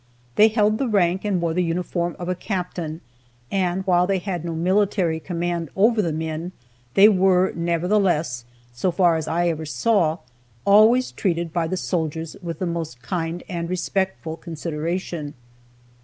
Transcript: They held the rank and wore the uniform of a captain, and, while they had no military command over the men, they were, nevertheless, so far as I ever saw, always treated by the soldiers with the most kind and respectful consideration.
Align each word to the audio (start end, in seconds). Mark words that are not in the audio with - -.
They 0.35 0.47
held 0.47 0.79
the 0.79 0.87
rank 0.87 1.23
and 1.23 1.39
wore 1.39 1.53
the 1.53 1.61
uniform 1.63 2.15
of 2.17 2.27
a 2.27 2.33
captain, 2.33 3.01
and, 3.51 3.85
while 3.85 4.07
they 4.07 4.17
had 4.17 4.43
no 4.43 4.55
military 4.55 5.19
command 5.19 5.69
over 5.75 6.01
the 6.01 6.11
men, 6.11 6.53
they 6.95 7.07
were, 7.07 7.51
nevertheless, 7.55 8.43
so 8.73 8.89
far 8.91 9.15
as 9.15 9.27
I 9.27 9.47
ever 9.49 9.67
saw, 9.67 10.17
always 10.65 11.11
treated 11.11 11.53
by 11.53 11.67
the 11.67 11.77
soldiers 11.77 12.35
with 12.41 12.57
the 12.57 12.65
most 12.65 13.03
kind 13.03 13.43
and 13.47 13.69
respectful 13.69 14.37
consideration. 14.37 15.35